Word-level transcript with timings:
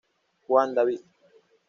Juan 0.47 0.73
David"". 0.73 1.03